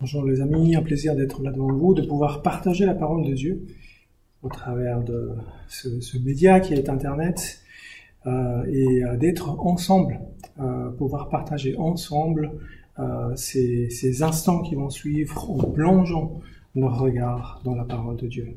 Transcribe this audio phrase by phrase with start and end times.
[0.00, 3.34] Bonjour les amis, un plaisir d'être là devant vous, de pouvoir partager la parole de
[3.34, 3.66] Dieu
[4.42, 5.32] au travers de
[5.68, 7.60] ce, média qui est Internet
[8.26, 10.22] euh, et euh, d'être ensemble,
[10.58, 12.50] euh, pouvoir partager ensemble
[13.36, 16.40] ces, instants qui vont suivre en plongeant
[16.74, 18.56] nos regards dans la parole de Dieu.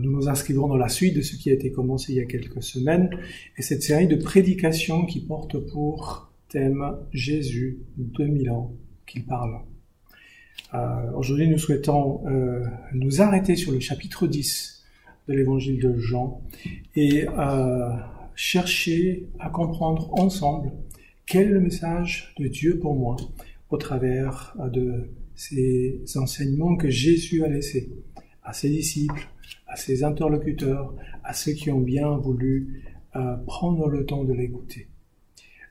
[0.00, 2.26] nous nous inscrivons dans la suite de ce qui a été commencé il y a
[2.26, 3.08] quelques semaines
[3.56, 8.72] et cette série de prédications qui porte pour thème Jésus 2000 ans
[9.06, 9.60] qu'il parle.
[10.74, 14.82] Euh, aujourd'hui, nous souhaitons euh, nous arrêter sur le chapitre 10
[15.28, 16.42] de l'évangile de Jean
[16.96, 17.90] et euh,
[18.34, 20.72] chercher à comprendre ensemble
[21.26, 23.16] quel est le message de Dieu pour moi
[23.70, 27.88] au travers de ces enseignements que Jésus a laissés
[28.42, 29.28] à ses disciples,
[29.68, 32.82] à ses interlocuteurs, à ceux qui ont bien voulu
[33.46, 34.88] prendre le temps de l'écouter.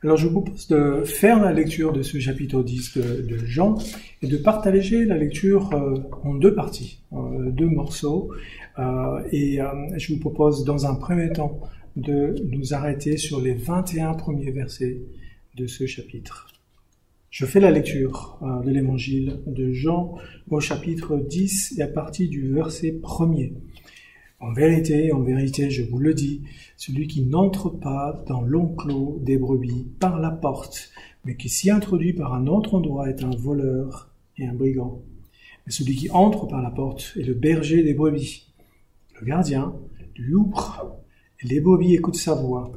[0.04, 3.78] Alors je vous propose de faire la lecture de ce chapitre 10 de, Jean
[4.22, 8.30] et de partager la lecture euh, en deux parties, euh, deux morceaux.
[8.80, 9.60] Euh, et
[9.96, 11.62] je vous propose dans un premier temps
[11.96, 14.98] de nous arrêter sur les 21 premiers versets
[15.56, 16.50] de ce chapitre.
[17.30, 20.16] Je fais la lecture de l'évangile de Jean
[20.50, 23.54] au chapitre 10 et à partir du verset premier.
[24.44, 26.42] En vérité, en vérité, je vous le dis,
[26.76, 30.92] celui qui n'entre pas dans l'enclos des brebis par la porte,
[31.24, 35.02] mais qui s'y introduit par un autre endroit est un voleur et un brigand.
[35.66, 38.52] Mais celui qui entre par la porte est le berger des brebis.
[39.22, 39.76] Le gardien
[40.18, 40.94] lui ouvre,
[41.42, 42.70] les brebis écoutent sa voix.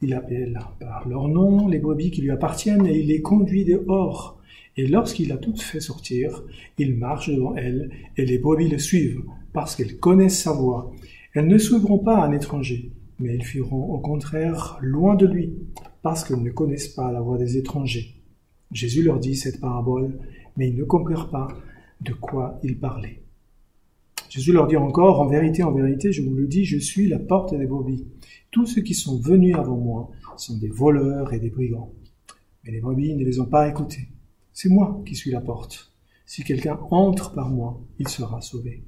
[0.00, 4.40] Il appelle par leur nom les brebis qui lui appartiennent et il les conduit dehors.
[4.78, 6.42] Et lorsqu'il a toutes fait sortir,
[6.78, 9.20] il marche devant elles et les brebis le suivent
[9.52, 10.92] parce qu'elles connaissent sa voix.
[11.34, 15.54] Elles ne suivront pas un étranger, mais elles fuiront au contraire loin de lui,
[16.02, 18.14] parce qu'elles ne connaissent pas la voix des étrangers.
[18.72, 20.18] Jésus leur dit cette parabole,
[20.56, 21.48] mais ils ne comprirent pas
[22.00, 23.22] de quoi il parlait.
[24.28, 27.18] Jésus leur dit encore, en vérité, en vérité, je vous le dis, je suis la
[27.18, 28.06] porte des brebis.
[28.52, 31.92] Tous ceux qui sont venus avant moi sont des voleurs et des brigands.
[32.64, 34.08] Mais les brebis ne les ont pas écoutés.
[34.52, 35.92] C'est moi qui suis la porte.
[36.26, 38.84] Si quelqu'un entre par moi, il sera sauvé.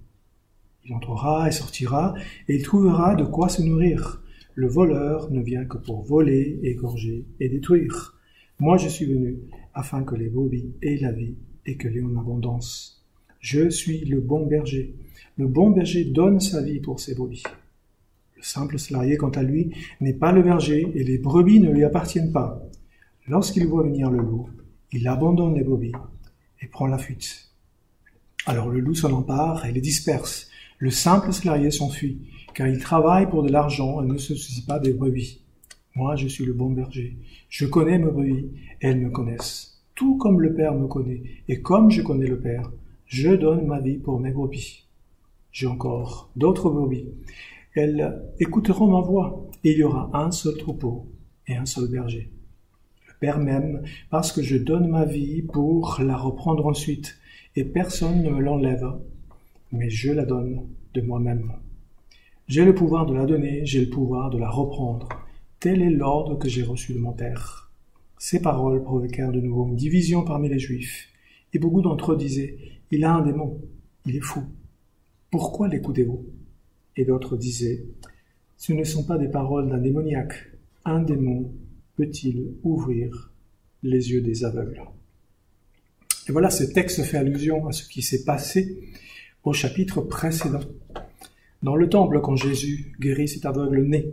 [0.85, 2.15] Il entrera et sortira,
[2.49, 4.23] et il trouvera de quoi se nourrir.
[4.55, 8.19] Le voleur ne vient que pour voler, égorger et détruire.
[8.59, 9.39] Moi je suis venu
[9.75, 13.05] afin que les brebis aient la vie et que l'ait en abondance.
[13.41, 14.95] Je suis le bon berger.
[15.37, 17.43] Le bon berger donne sa vie pour ses brebis.
[18.37, 21.85] Le simple salarié, quant à lui, n'est pas le berger et les brebis ne lui
[21.85, 22.63] appartiennent pas.
[23.27, 24.49] Lorsqu'il voit venir le loup,
[24.93, 25.93] il abandonne les brebis
[26.61, 27.51] et prend la fuite.
[28.47, 30.51] Alors le loup s'en empare et les disperse.
[30.83, 32.23] Le simple salarié s'enfuit,
[32.55, 35.41] car il travaille pour de l'argent et ne se soucie pas des brebis.
[35.95, 37.17] Moi, je suis le bon berger.
[37.49, 38.51] Je connais mes brebis
[38.81, 39.81] elles me connaissent.
[39.95, 42.73] Tout comme le Père me connaît et comme je connais le Père,
[43.07, 44.89] je donne ma vie pour mes brebis.
[45.53, 47.11] J'ai encore d'autres brebis.
[47.77, 51.07] Elles écouteront ma voix il y aura un seul troupeau
[51.47, 52.29] et un seul berger.
[53.07, 57.19] Le Père m'aime parce que je donne ma vie pour la reprendre ensuite
[57.55, 58.93] et personne ne me l'enlève
[59.73, 61.53] mais je la donne de moi-même.
[62.47, 65.09] J'ai le pouvoir de la donner, j'ai le pouvoir de la reprendre.
[65.59, 67.73] Tel est l'ordre que j'ai reçu de mon Père.
[68.19, 71.09] Ces paroles provoquèrent de nouveau une division parmi les Juifs,
[71.53, 72.57] et beaucoup d'entre eux disaient,
[72.91, 73.61] Il a un démon,
[74.07, 74.43] il est fou.
[75.31, 76.27] Pourquoi l'écoutez-vous?
[76.97, 77.85] Et d'autres disaient,
[78.57, 80.53] Ce ne sont pas des paroles d'un démoniaque.
[80.85, 81.53] Un démon
[81.97, 83.33] peut-il ouvrir
[83.83, 84.83] les yeux des aveugles?
[86.29, 88.79] Et voilà, ce texte fait allusion à ce qui s'est passé
[89.45, 90.61] au chapitre précédent.
[91.63, 94.07] Dans le temple, quand Jésus guérit cet aveugle né,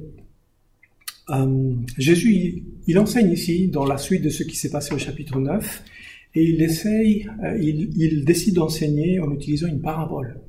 [1.29, 5.39] euh, Jésus, il, enseigne ici, dans la suite de ce qui s'est passé au chapitre
[5.39, 5.83] 9,
[6.35, 10.39] et il essaye, euh, il, décide d'enseigner en utilisant une parabole,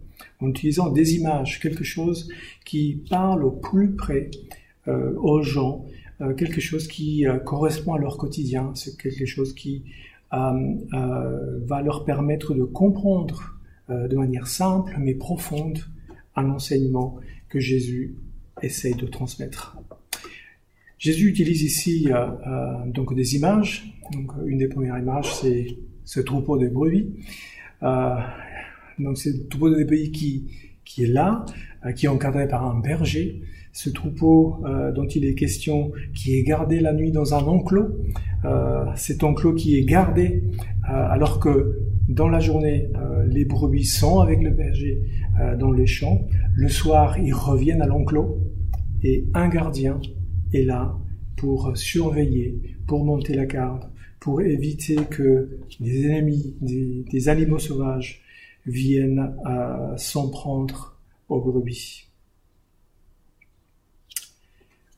[0.40, 2.28] en utilisant des images, quelque chose
[2.64, 4.30] qui parle au plus près
[4.88, 5.84] euh, aux gens,
[6.36, 9.84] quelque chose qui correspond à leur quotidien, c'est quelque chose qui
[10.30, 13.58] va leur permettre de comprendre
[13.90, 15.80] de manière simple mais profonde
[16.36, 17.16] un enseignement
[17.48, 18.14] que Jésus
[18.62, 19.76] essaye de transmettre.
[20.98, 23.94] Jésus utilise ici euh, euh, donc des images.
[24.12, 27.10] Donc, une des premières images, c'est ce troupeau de brebis.
[27.80, 30.50] c'est le troupeau de brebis qui,
[30.84, 31.46] qui est là,
[31.96, 33.40] qui est encadré par un berger.
[33.72, 34.64] Ce troupeau
[34.96, 37.96] dont il est question, qui est gardé la nuit dans un enclos.
[38.96, 40.42] cet enclos qui est gardé
[40.82, 41.78] alors que
[42.10, 45.00] dans la journée, euh, les brebis sont avec le berger
[45.40, 46.26] euh, dans les champs.
[46.54, 48.38] Le soir, ils reviennent à l'enclos
[49.04, 50.00] et un gardien
[50.52, 50.98] est là
[51.36, 58.22] pour surveiller, pour monter la garde, pour éviter que des ennemis, des, animaux sauvages
[58.66, 60.98] viennent à s'en prendre
[61.28, 62.08] aux brebis.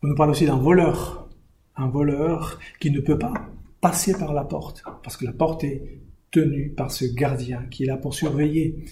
[0.03, 1.29] On nous parle aussi d'un voleur,
[1.77, 3.35] un voleur qui ne peut pas
[3.83, 6.01] passer par la porte, parce que la porte est
[6.33, 8.85] tenue par ce gardien qui est là pour surveiller,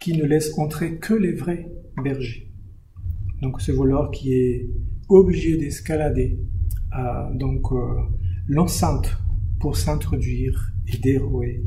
[0.00, 1.70] qui ne laisse entrer que les vrais
[2.02, 2.50] bergers.
[3.42, 4.68] Donc ce voleur qui est
[5.08, 6.40] obligé d'escalader
[6.98, 8.02] euh, euh,
[8.48, 9.16] l'enceinte
[9.60, 11.62] pour s'introduire et dérouer,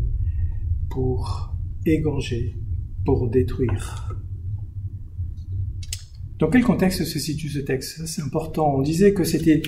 [0.89, 1.55] pour
[1.85, 2.57] égorger,
[3.05, 4.15] pour détruire.
[6.39, 8.05] Dans quel contexte se situe ce texte?
[8.07, 8.75] C'est important.
[8.75, 9.61] On disait que c'était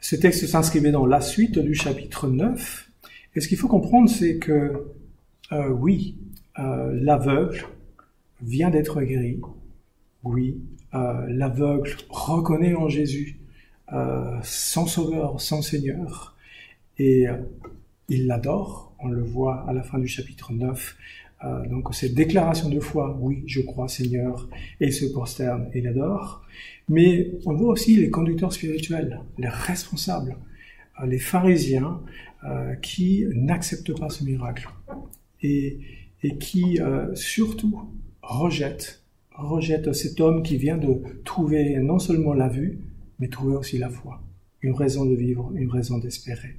[0.00, 2.90] ce texte s'inscrivait dans la suite du chapitre 9.
[3.34, 4.92] Et ce qu'il faut comprendre, c'est que
[5.52, 6.16] euh, oui,
[6.58, 7.64] euh, l'aveugle
[8.40, 9.40] vient d'être guéri.
[10.22, 10.60] Oui,
[10.94, 13.36] euh, l'aveugle reconnaît en Jésus
[14.44, 16.36] son Sauveur, son Seigneur,
[16.96, 17.26] et
[18.08, 18.94] il l'adore.
[19.00, 20.96] On le voit à la fin du chapitre 9.
[21.68, 24.48] donc cette déclaration de foi, oui, je crois Seigneur,
[24.80, 26.44] et il se prosterne et l'adore.
[26.88, 30.36] Mais on voit aussi les conducteurs spirituels, les responsables,
[31.04, 32.00] les pharisiens
[32.80, 34.68] qui n'acceptent pas ce miracle
[35.42, 35.78] et,
[36.38, 37.80] qui euh, surtout
[38.22, 39.02] rejette,
[39.32, 42.78] rejette cet homme qui vient de trouver non seulement la vue,
[43.18, 44.22] mais trouver aussi la foi,
[44.62, 46.56] une raison de vivre, une raison d'espérer.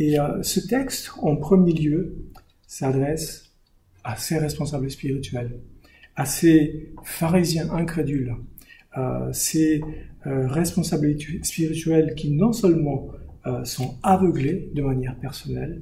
[0.00, 2.16] Et euh, ce texte, en premier lieu,
[2.66, 3.52] s'adresse
[4.02, 5.60] à ces responsables spirituels,
[6.16, 8.34] à ces pharisiens incrédules,
[8.96, 9.82] euh, ces
[10.26, 13.08] euh, responsables spirituels qui non seulement
[13.64, 15.80] sont aveuglés de manière personnelle,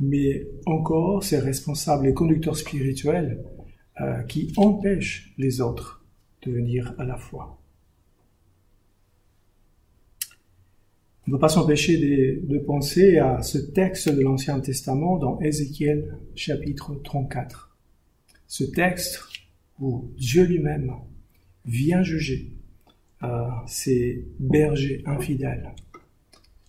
[0.00, 3.42] mais encore ces responsables et conducteurs spirituels
[4.00, 6.04] euh, qui empêchent les autres
[6.42, 7.58] de venir à la foi.
[11.26, 15.40] On ne peut pas s'empêcher de, de, penser à ce texte de l'Ancien Testament dans
[15.40, 17.76] Ézéchiel chapitre 34.
[18.46, 19.20] Ce texte
[19.80, 20.92] où Dieu lui-même
[21.64, 22.52] vient juger
[23.22, 25.70] euh, ces bergers infidèles,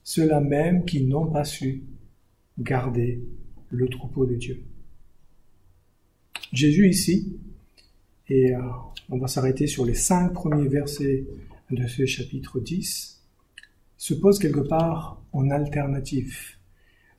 [0.04, 1.84] ceux-là même qui n'ont pas su
[2.60, 3.22] garder
[3.70, 4.64] le troupeau de Dieu.
[6.54, 7.38] Jésus ici,
[8.30, 8.60] et euh,
[9.10, 11.26] on va s'arrêter sur les cinq premiers versets
[11.72, 13.22] de ce chapitre 10,
[13.98, 16.38] se pose quelque part en alternative,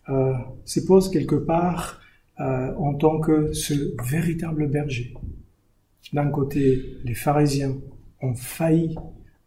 [0.09, 0.33] euh,
[0.65, 2.01] se pose quelque part
[2.41, 5.15] euh, en tant que ce véritable berger.
[6.13, 7.77] D'un côté, les pharisiens
[8.23, 8.95] ont failli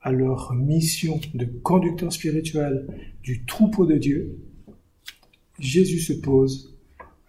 [0.01, 2.87] à leur mission de conducteur spirituel
[3.23, 4.37] du troupeau de Dieu,
[5.61, 6.75] Jésus se pose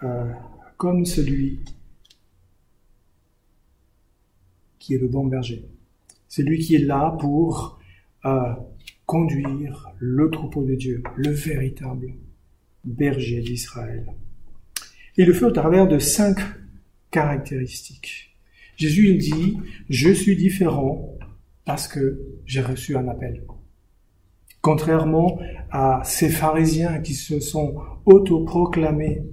[0.03, 0.33] euh,
[0.77, 1.61] comme celui
[4.79, 5.69] qui est le bon berger.
[6.29, 7.79] C'est lui qui est là pour
[8.25, 8.55] euh,
[9.07, 12.15] conduire le troupeau de Dieu, le véritable
[12.85, 14.07] berger d'Israël.
[15.17, 16.39] Il le fait au travers de cinq
[17.11, 18.35] caractéristiques.
[18.77, 19.59] Jésus il dit,
[19.91, 21.17] je suis différent
[21.65, 23.45] parce que j'ai reçu un appel.
[24.63, 25.41] Contrairement
[25.73, 27.75] à ces pharisiens qui se sont
[28.07, 29.25] autoproclamés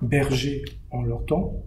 [0.00, 1.62] bergers en leur temps,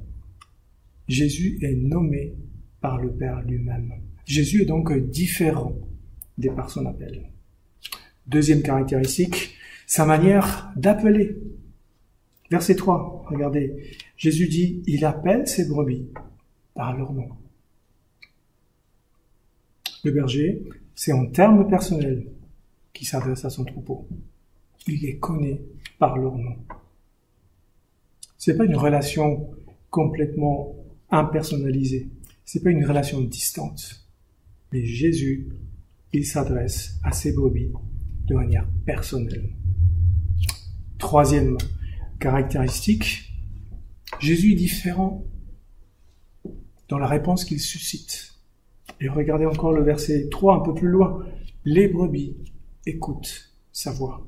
[1.08, 2.34] Jésus est nommé
[2.82, 3.94] par le Père lui-même.
[4.26, 5.76] Jésus est donc différent
[6.40, 7.30] des par son appel.
[8.26, 11.38] Deuxième caractéristique, sa manière d'appeler.
[12.50, 13.94] Verset 3, regardez.
[14.18, 16.08] Jésus dit, il appelle ses brebis
[16.74, 17.30] par leur nom.
[20.04, 20.64] Le berger,
[20.96, 22.26] c'est en termes personnels
[22.94, 24.08] qui s'adresse à son troupeau.
[24.88, 25.62] Il les connaît
[26.00, 26.56] par leur nom.
[28.38, 29.50] C'est pas une relation
[29.90, 30.76] complètement
[31.12, 32.10] impersonnalisée.
[32.46, 34.04] C'est pas une relation distante.
[34.72, 35.50] Mais Jésus,
[36.14, 37.72] il s'adresse à ses brebis
[38.26, 39.50] de manière personnelle.
[40.98, 41.58] Troisième
[42.20, 43.32] caractéristique,
[44.20, 45.24] Jésus est différent
[46.90, 48.36] dans la réponse qu'il suscite.
[49.00, 51.26] Et regardez encore le verset 3 un peu plus loin.
[51.66, 52.36] Les brebis
[52.86, 54.28] écoute sa voix.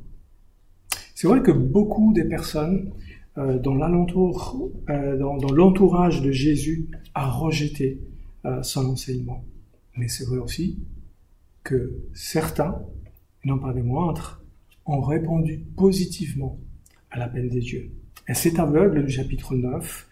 [1.15, 2.91] C'est vrai que beaucoup des personnes
[3.37, 7.99] euh, euh, dans, l'entourage de Jésus, a rejeté
[8.45, 9.43] euh, son enseignement.
[9.97, 10.79] Mais c'est vrai aussi
[11.63, 12.79] que certains,
[13.43, 14.43] non pas des moindres,
[14.85, 16.59] ont répondu positivement
[17.09, 17.91] à l'appel des dieux.
[18.27, 20.07] Et cet aveugle du chapitre 9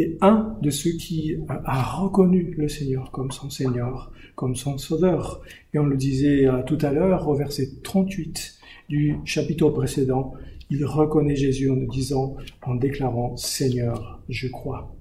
[0.00, 5.42] est un de ceux qui a reconnu le Seigneur comme son Seigneur, comme son Sauveur.
[5.74, 10.34] Et on le disait euh, tout à l'heure au verset 38 du chapitre précédent,
[10.70, 14.96] il reconnaît Jésus en disant, en déclarant Seigneur, je crois.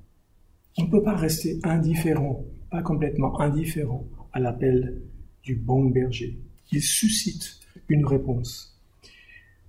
[0.78, 5.02] On ne peut pas rester indifférent, pas complètement indifférent à l'appel
[5.44, 6.40] du bon berger.
[6.72, 8.80] Il suscite une réponse.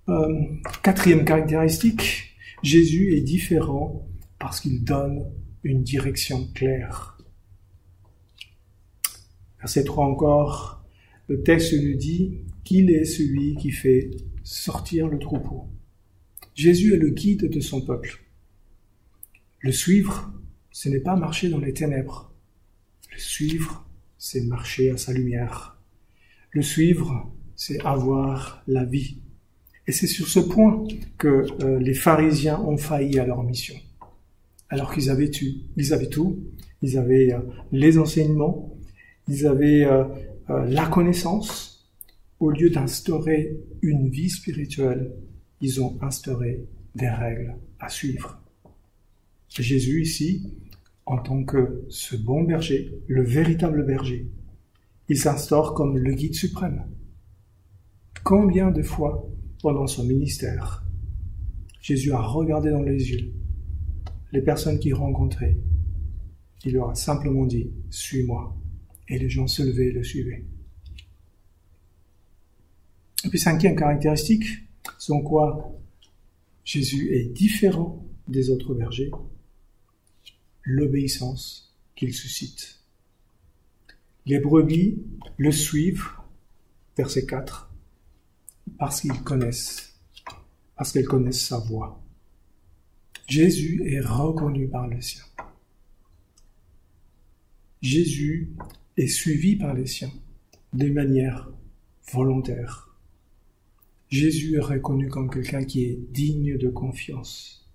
[0.09, 0.43] Euh,
[0.83, 4.07] quatrième caractéristique, Jésus est différent
[4.41, 5.31] parce qu'il donne
[5.63, 7.19] une direction claire.
[9.61, 10.83] Verset 3 encore,
[11.29, 14.11] le texte nous dit qu'il est celui qui fait
[14.43, 15.69] sortir le troupeau.
[16.55, 18.25] Jésus est le guide de son peuple.
[19.61, 20.33] Le suivre,
[20.73, 22.35] ce n'est pas marcher dans les ténèbres.
[23.13, 25.79] Le suivre, c'est marcher à sa lumière.
[26.53, 29.19] Le suivre, c'est avoir la vie.
[29.87, 30.85] Et c'est sur ce point
[31.19, 33.77] que euh, les pharisiens ont failli à leur mission.
[34.71, 35.45] Alors qu'ils avaient, tout,
[35.77, 36.39] ils avaient tout,
[36.81, 37.41] ils avaient euh,
[37.73, 38.77] les enseignements,
[39.29, 40.05] ils avaient euh,
[40.49, 41.89] la connaissance.
[42.39, 45.13] Au lieu d'instaurer une vie spirituelle,
[45.61, 48.41] ils ont instauré des règles à suivre.
[49.49, 50.55] Jésus ici,
[51.05, 54.31] en tant que ce bon berger, le véritable berger,
[55.09, 56.87] il s'instaure comme le guide suprême.
[58.23, 59.29] Combien de fois
[59.61, 60.85] pendant son ministère,
[61.83, 63.33] Jésus a regardé dans les yeux
[64.33, 65.57] les personnes qu'il rencontrait.
[66.65, 68.57] Il leur a simplement dit, suis-moi.
[69.09, 70.45] Et les gens se levaient et le suivaient.
[73.25, 74.45] Et puis cinquième caractéristique,
[74.99, 75.77] selon quoi
[76.65, 79.11] Jésus est différent des autres bergers,
[80.63, 82.81] l'obéissance qu'il suscite.
[84.27, 85.03] Les brebis
[85.37, 86.07] le suivent,
[86.97, 87.73] verset 4,
[88.79, 89.99] parce qu'ils connaissent,
[90.77, 92.00] parce qu'elles connaissent sa voix.
[93.31, 95.23] Jésus est reconnu par les siens.
[97.81, 98.51] Jésus
[98.97, 100.13] est suivi par les siens
[100.73, 101.49] de manière
[102.13, 102.93] volontaire.
[104.09, 107.71] Jésus est reconnu comme quelqu'un qui est digne de confiance.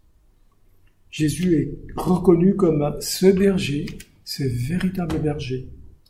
[1.10, 3.86] Jésus est reconnu comme ce berger,
[4.26, 5.70] ce véritable berger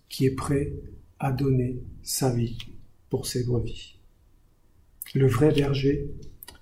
[0.09, 0.73] qui est prêt
[1.19, 2.57] à donner sa vie
[3.11, 3.99] pour ses brebis.
[5.13, 6.09] Le vrai berger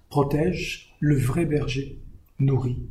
[0.10, 2.03] protège, le vrai berger
[2.40, 2.84] nourrit,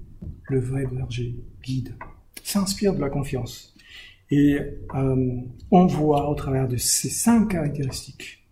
[0.45, 1.95] le vrai berger guide,
[2.43, 3.75] s'inspire de la confiance.
[4.31, 4.57] Et
[4.95, 8.47] euh, on voit au travers de ces cinq caractéristiques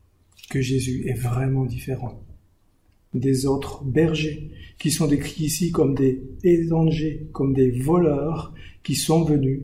[0.50, 2.22] que Jésus est vraiment différent
[3.14, 8.54] des autres bergers, qui sont décrits ici comme des étrangers, comme des voleurs,
[8.84, 9.62] qui sont venus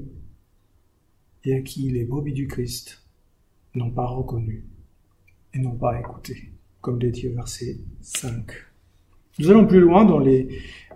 [1.45, 3.05] et à qui les brebis du Christ
[3.75, 4.65] n'ont pas reconnu
[5.55, 6.51] et n'ont pas écouté
[6.87, 8.49] comme le dit au verset 5.
[9.41, 10.47] Nous allons plus loin dans les,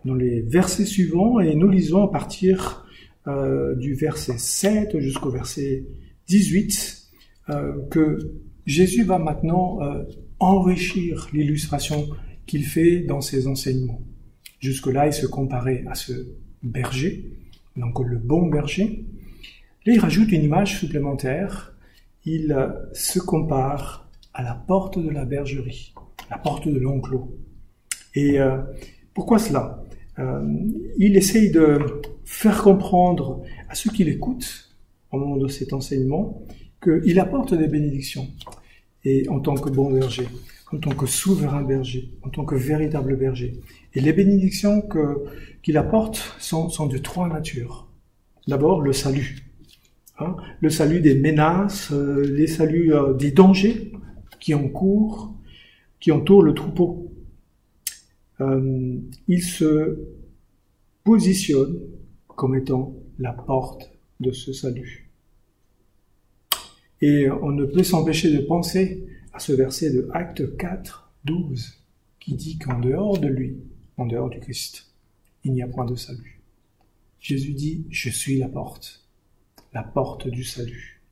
[0.04, 2.86] dans les versets suivants et nous lisons à partir
[3.26, 5.84] euh, du verset 7 jusqu'au verset
[6.26, 7.08] 18
[7.50, 8.32] euh, que
[8.66, 10.04] Jésus va maintenant euh,
[10.38, 12.08] enrichir l'illustration
[12.46, 14.02] qu'il fait dans ses enseignements.
[14.58, 16.12] Jusque-là, il se comparait à ce
[16.62, 17.38] berger,
[17.76, 19.04] donc le bon berger.
[19.86, 21.74] Là, il rajoute une image supplémentaire.
[22.26, 22.54] Il
[22.92, 25.94] se compare à la porte de la bergerie,
[26.30, 27.34] la porte de l'enclos.
[28.14, 28.58] Et euh,
[29.14, 29.82] pourquoi cela?
[30.18, 30.42] Euh,
[30.98, 31.78] Il essaye de
[32.24, 34.70] faire comprendre à ceux qui l'écoutent
[35.10, 36.42] au moment de cet enseignement
[36.82, 38.28] qu'il apporte des bénédictions.
[39.04, 40.26] Et en tant que bon berger,
[40.72, 43.60] en tant que souverain berger, en tant que véritable berger.
[43.94, 44.88] Et les bénédictions
[45.62, 47.88] qu'il apporte sont, de trois natures.
[48.46, 49.46] D'abord, le salut.
[50.18, 53.90] Hein, le salut des menaces, euh, les saluts des dangers
[54.38, 55.34] qui encourt,
[55.98, 57.09] qui entoure le troupeau.
[58.40, 59.98] Euh, il se
[61.04, 61.80] positionne
[62.28, 65.10] comme étant la porte de ce salut.
[67.02, 71.82] Et on ne peut s'empêcher de penser à ce verset de Acte 4, 12,
[72.18, 73.56] qui dit qu'en dehors de lui,
[73.96, 74.90] en dehors du Christ,
[75.44, 76.40] il n'y a point de salut.
[77.20, 79.06] Jésus dit, je suis la porte,
[79.72, 81.02] la porte du salut.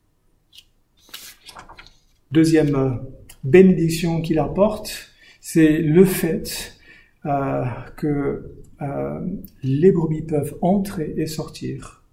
[2.31, 3.01] Deuxième
[3.43, 6.78] bénédiction qu'il apporte, c'est le fait
[7.25, 7.65] euh,
[7.97, 9.27] que euh,
[9.61, 12.05] les brebis peuvent entrer et sortir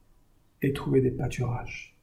[0.62, 1.96] et trouver des pâturages.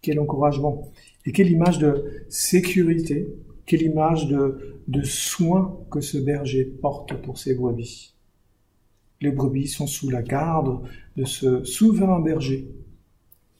[0.00, 0.90] Quel encouragement
[1.26, 3.28] et quelle image de sécurité,
[3.66, 8.14] quelle image de, soin que ce berger porte pour ses brebis.
[9.20, 10.80] Les brebis sont sous la garde
[11.16, 12.70] de ce souverain berger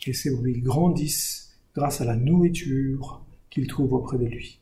[0.07, 4.60] et ces brebis grandissent grâce à la nourriture, qu'il trouve auprès de lui.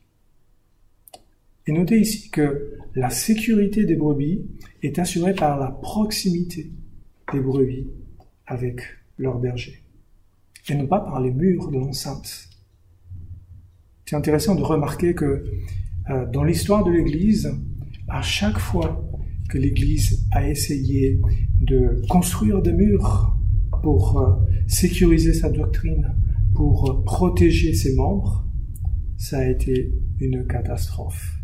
[1.69, 4.41] Et notez ici que la sécurité des brebis
[4.81, 6.71] est assurée par la proximité
[7.31, 7.91] des brebis
[8.47, 8.81] avec
[9.19, 9.83] leur berger,
[10.67, 12.49] et non pas par les murs de l'enceinte.
[14.07, 15.43] C'est intéressant de remarquer que
[16.09, 17.55] euh, dans l'histoire de l'Église,
[18.07, 19.07] à chaque fois
[19.47, 21.21] que l'Église a essayé
[21.61, 23.37] de construire des murs
[23.83, 24.33] pour euh,
[24.65, 26.15] sécuriser sa doctrine,
[26.55, 28.43] pour protéger ses membres,
[29.17, 31.38] ça a été une catastrophe.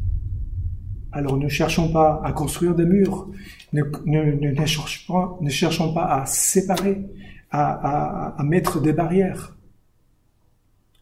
[1.15, 3.31] Alors ne cherchons pas à construire des murs,
[3.71, 3.83] ne,
[4.65, 7.05] cherchons, pas, à séparer,
[7.51, 9.57] à, à mettre des barrières.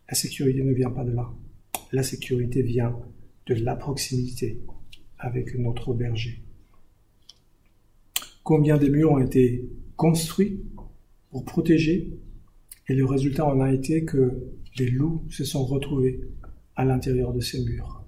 [0.08, 1.32] La sécurité ne vient pas de là.
[1.92, 2.96] La sécurité vient
[3.48, 4.62] de la proximité
[5.18, 6.44] avec notre berger.
[8.44, 10.62] Combien de murs ont été construits
[11.32, 12.14] pour protéger
[12.88, 14.44] et le résultat en a été que
[14.78, 16.22] les loups se sont retrouvés
[16.76, 18.03] à l'intérieur de ces murs.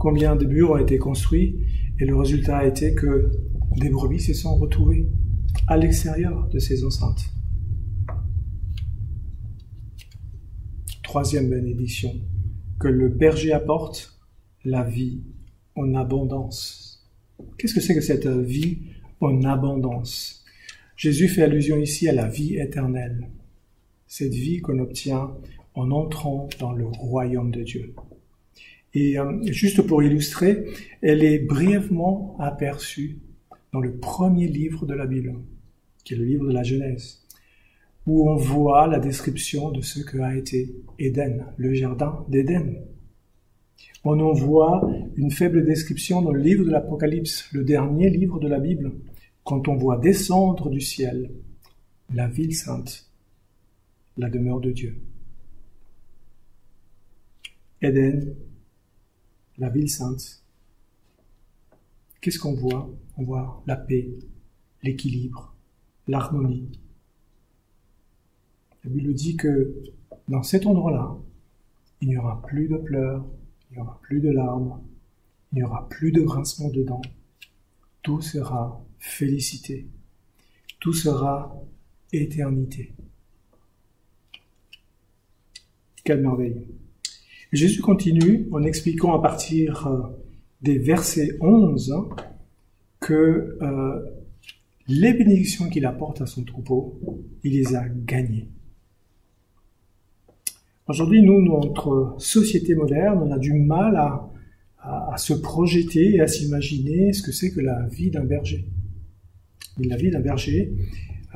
[0.00, 1.58] Combien de murs ont été construits
[2.00, 3.30] et le résultat a été que
[3.76, 5.06] des brebis se sont retrouvées
[5.66, 7.22] à l'extérieur de ces enceintes.
[11.02, 12.14] Troisième bénédiction,
[12.78, 14.18] que le berger apporte
[14.64, 15.20] la vie
[15.76, 17.06] en abondance.
[17.58, 18.78] Qu'est-ce que c'est que cette vie
[19.20, 20.46] en abondance?
[20.96, 23.28] Jésus fait allusion ici à la vie éternelle,
[24.06, 25.36] cette vie qu'on obtient
[25.74, 27.94] en entrant dans le royaume de Dieu.
[28.94, 30.66] Et euh, juste pour illustrer,
[31.00, 33.18] elle est brièvement aperçue
[33.72, 35.36] dans le premier livre de la Bible,
[36.04, 37.24] qui est le livre de la Genèse,
[38.06, 42.82] où on voit la description de ce que a été Éden, le jardin d'Éden.
[44.02, 48.48] On en voit une faible description dans le livre de l'Apocalypse, le dernier livre de
[48.48, 48.92] la Bible,
[49.44, 51.30] quand on voit descendre du ciel
[52.12, 53.08] la ville sainte,
[54.16, 54.96] la demeure de Dieu.
[57.82, 58.34] Éden,
[59.60, 60.42] la ville sainte.
[62.20, 62.90] Qu'est-ce qu'on voit?
[63.18, 64.10] On voit la paix,
[64.82, 65.54] l'équilibre,
[66.08, 66.72] l'harmonie.
[68.82, 69.74] La Bible dit que
[70.28, 71.16] dans cet endroit-là,
[72.00, 73.26] il n'y aura plus de pleurs,
[73.70, 74.82] il n'y aura plus de larmes,
[75.52, 77.02] il n'y aura plus de grincement de dents.
[78.02, 79.86] Tout sera félicité.
[80.80, 81.54] Tout sera
[82.12, 82.94] éternité.
[86.02, 86.66] Quelle merveille.
[87.52, 90.02] Jésus continue en expliquant à partir euh,
[90.62, 91.94] des versets 11
[93.00, 94.00] que euh,
[94.86, 97.00] les bénédictions qu'il apporte à son troupeau,
[97.42, 98.48] il les a gagnées.
[100.86, 104.26] Aujourd'hui, nous, notre société moderne, on a du mal à,
[105.18, 108.66] se projeter et à s'imaginer ce que c'est que la vie d'un berger.
[109.78, 110.72] la vie d'un berger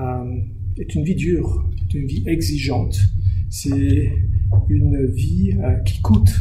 [0.01, 0.39] euh,
[0.79, 2.99] est une vie dure, une vie exigeante.
[3.51, 4.11] C'est
[4.69, 6.33] une vie euh, qui coûte,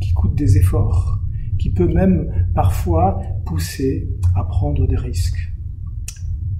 [0.00, 1.20] qui coûte des efforts,
[1.58, 5.52] qui peut même parfois pousser à prendre des risques.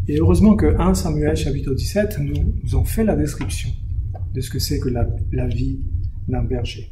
[0.09, 3.71] Et heureusement que 1 Samuel chapitre 17 nous, nous en fait la description
[4.35, 5.81] de ce que c'est que la, vie
[6.29, 6.91] d'un berger.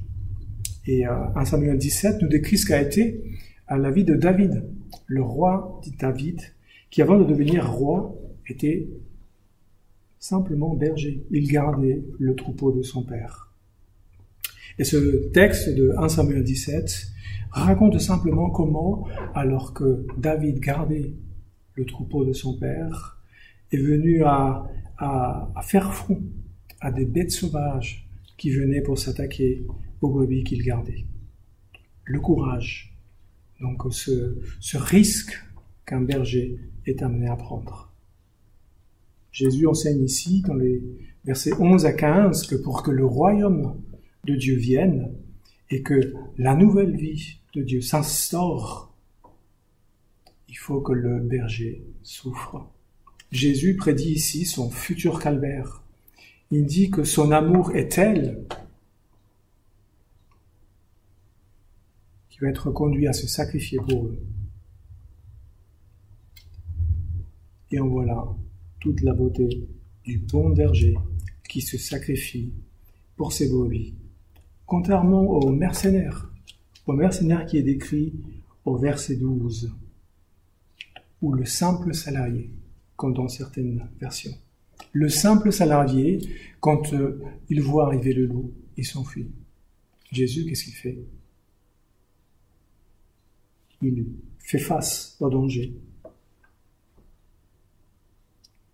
[0.86, 3.24] Et euh, 1 Samuel 17 nous décrit ce qu'a été
[3.66, 4.64] à la vie de David,
[5.06, 6.40] le roi dit David,
[6.90, 8.14] qui avant de devenir roi
[8.48, 8.88] était
[10.18, 11.24] simplement berger.
[11.30, 13.45] Il gardait le troupeau de son père.
[14.78, 17.08] Et ce texte de 1 Samuel 17
[17.50, 21.14] raconte simplement comment, alors que David gardait
[21.74, 23.18] le troupeau de son père,
[23.72, 24.66] est venu à,
[25.62, 26.22] faire front
[26.80, 29.66] à des bêtes sauvages qui venaient pour s'attaquer
[30.00, 31.04] aux brebis qu'il gardait.
[32.04, 32.94] Le courage,
[33.60, 35.42] donc ce risque
[35.86, 37.92] qu'un berger est amené à prendre.
[39.32, 40.82] Jésus enseigne ici, dans les
[41.24, 43.74] versets 11 à 15, que pour que le royaume
[44.26, 45.14] de Dieu vienne
[45.70, 48.92] et que la nouvelle vie de Dieu s'instaure,
[50.48, 52.68] il faut que le berger souffre.
[53.32, 55.82] Jésus prédit ici son futur calvaire.
[56.50, 58.46] Il dit que son amour est tel
[62.28, 64.18] qu'il va être conduit à se sacrifier pour eux.
[67.72, 68.24] Et en voilà
[68.80, 69.66] toute la beauté
[70.04, 70.94] du bon berger
[71.48, 72.52] qui se sacrifie
[73.16, 73.94] pour ses brebis
[74.66, 76.30] contrairement au mercenaire,
[76.86, 78.12] au mercenaire qui est décrit
[78.64, 79.72] au verset 12,
[81.22, 82.50] ou le simple salarié,
[82.96, 84.36] comme dans certaines versions.
[84.92, 86.20] Le simple salarié,
[86.60, 89.30] quand euh, il voit arriver le loup, il s'enfuit.
[90.12, 90.98] Jésus, qu'est-ce qu'il fait?
[93.82, 94.06] Il
[94.38, 95.74] fait face au danger.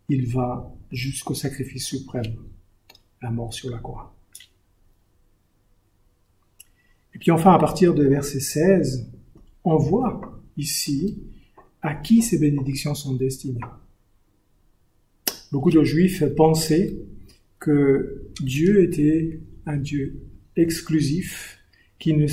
[0.08, 2.36] Il va jusqu'au sacrifice suprême,
[3.20, 4.14] la mort sur la croix.
[7.14, 9.10] Et puis enfin, à partir de verset 16,
[9.64, 11.18] on voit ici
[11.82, 13.60] à qui ces bénédictions sont destinées.
[15.50, 16.94] Beaucoup de juifs pensaient
[17.58, 20.22] que Dieu était un Dieu
[20.56, 21.58] exclusif
[21.98, 22.26] qui ne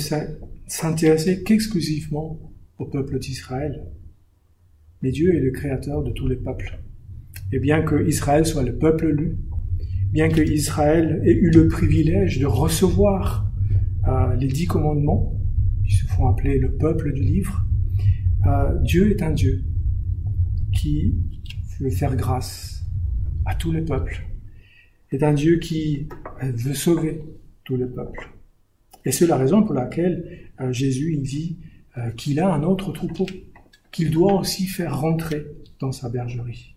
[0.66, 2.40] s'intéressait qu'exclusivement
[2.78, 3.84] au peuple d'Israël.
[5.02, 6.78] Mais Dieu est le créateur de tous les peuples.
[7.52, 9.36] Et bien que Israël soit le peuple lu,
[10.12, 13.49] bien que Israël ait eu le privilège de recevoir
[14.38, 15.38] les dix commandements,
[15.84, 17.66] ils se font appeler le peuple du livre,
[18.46, 19.64] euh, Dieu est un Dieu
[20.72, 21.14] qui
[21.78, 22.84] veut faire grâce
[23.44, 24.24] à tous les peuples,
[25.10, 26.08] est un Dieu qui
[26.42, 27.22] veut sauver
[27.64, 28.30] tous les peuples.
[29.04, 31.58] Et c'est la raison pour laquelle euh, Jésus dit
[31.96, 33.26] euh, qu'il a un autre troupeau,
[33.90, 35.46] qu'il doit aussi faire rentrer
[35.80, 36.76] dans sa bergerie.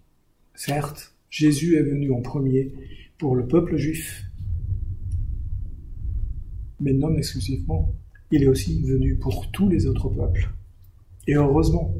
[0.55, 2.71] Certes, Jésus est venu en premier
[3.17, 4.25] pour le peuple juif,
[6.83, 7.93] mais non exclusivement.
[8.31, 10.49] Il est aussi venu pour tous les autres peuples.
[11.27, 11.95] Et heureusement,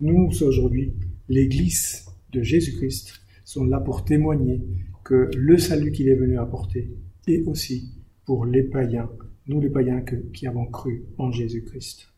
[0.00, 0.92] nous aujourd'hui,
[1.28, 4.60] l'Église de Jésus-Christ, sont là pour témoigner
[5.04, 6.90] que le salut qu'il est venu apporter
[7.28, 7.92] est aussi
[8.24, 9.08] pour les païens,
[9.46, 10.02] nous les païens
[10.34, 12.08] qui avons cru en Jésus-Christ.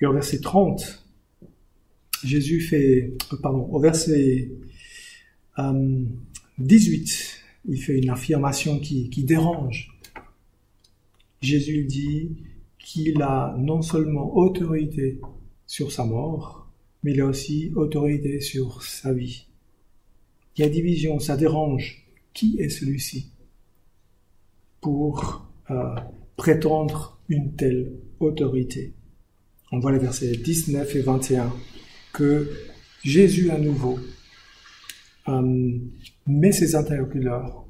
[0.00, 1.04] Et au verset 30,
[2.24, 4.50] Jésus fait, euh, pardon, au verset
[6.58, 9.98] 18, euh, il fait une affirmation qui, dérange.
[11.40, 12.36] Jésus dit
[12.78, 15.20] qu'il a non seulement autorité
[15.66, 16.68] sur sa mort,
[17.02, 19.46] mais il a aussi autorité sur sa vie.
[20.56, 22.02] Il y a division, ça dérange.
[22.32, 23.30] Qui est celui-ci
[24.82, 25.94] pour euh,
[26.36, 28.92] prétendre une telle autorité?
[29.72, 31.52] On voit les versets 19 et 21
[32.12, 32.50] que
[33.02, 33.98] Jésus à nouveau
[35.28, 35.78] euh,
[36.26, 37.64] met ses interlocuteurs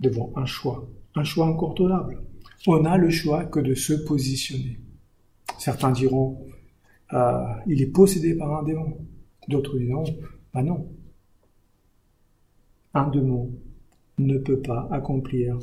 [0.00, 2.22] devant un choix, un choix incontournable.
[2.66, 4.78] On n'a le choix que de se positionner.
[5.58, 6.46] Certains diront,
[7.12, 8.98] euh, il est possédé par un démon.
[9.48, 10.04] D'autres diront,
[10.52, 10.88] bah non,
[12.94, 13.50] un démon
[14.18, 15.58] ne peut pas accomplir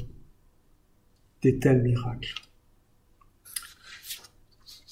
[1.41, 2.33] des tels miracles.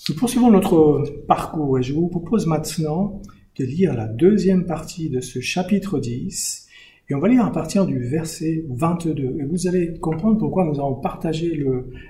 [0.08, 3.22] Nous poursuivons notre parcours et je vous propose maintenant
[3.58, 6.68] de lire la deuxième partie de ce chapitre 10
[7.10, 10.80] et on va lire à partir du verset 22 et vous allez comprendre pourquoi nous
[10.80, 11.63] avons partagé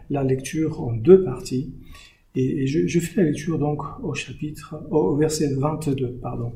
[0.09, 1.73] la lecture en deux parties
[2.35, 6.53] et, je, fais la lecture donc au chapitre, au verset 22, pardon.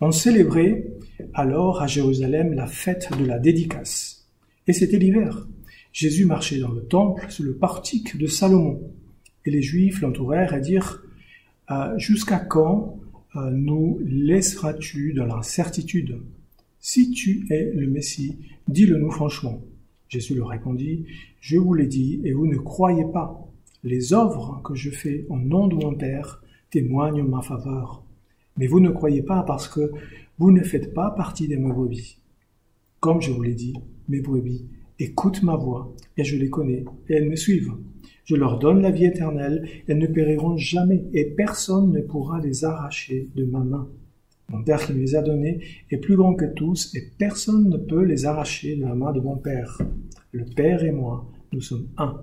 [0.00, 0.86] On célébrait
[1.34, 4.26] alors à Jérusalem la fête de la dédicace.
[4.66, 5.46] Et c'était l'hiver.
[5.92, 8.90] Jésus marchait dans le temple sous le portique de Salomon.
[9.46, 11.04] Et les Juifs l'entourèrent et dirent
[11.70, 12.98] euh, Jusqu'à quand
[13.34, 16.20] nous laisseras-tu dans l'incertitude
[16.80, 18.36] Si tu es le Messie,
[18.68, 19.60] dis-le nous franchement.
[20.08, 21.06] Jésus leur répondit
[21.40, 23.40] Je vous l'ai dit, et vous ne croyez pas.
[23.82, 28.04] Les œuvres que je fais au nom de mon Père témoignent en ma faveur.
[28.56, 29.92] Mais vous ne croyez pas parce que
[30.38, 32.18] vous ne faites pas partie de mes brebis.
[33.00, 33.74] Comme je vous l'ai dit,
[34.08, 34.64] mes brebis
[34.98, 37.74] écoutent ma voix, et je les connais, et elles me suivent.
[38.24, 42.64] Je leur donne la vie éternelle, elles ne périront jamais, et personne ne pourra les
[42.64, 43.88] arracher de ma main.
[44.48, 45.60] Mon Père qui les a donnés
[45.90, 49.20] est plus grand que tous, et personne ne peut les arracher de la main de
[49.20, 49.80] mon Père.
[50.32, 52.20] Le Père et moi, nous sommes un.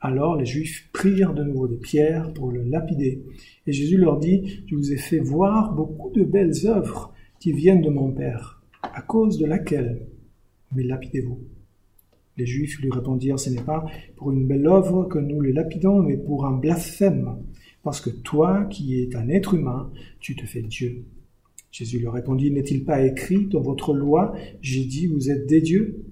[0.00, 3.24] Alors les Juifs prirent de nouveau des pierres pour le lapider.
[3.66, 7.82] Et Jésus leur dit, je vous ai fait voir beaucoup de belles œuvres qui viennent
[7.82, 10.06] de mon Père, à cause de laquelle
[10.74, 11.40] mais lapidez-vous?
[12.36, 16.02] Les Juifs lui répondirent, ce n'est pas pour une belle œuvre que nous les lapidons,
[16.02, 17.38] mais pour un blasphème,
[17.82, 21.04] parce que toi, qui es un être humain, tu te fais Dieu.
[21.70, 26.04] Jésus leur répondit, n'est-il pas écrit dans votre loi, j'ai dit, vous êtes des dieux?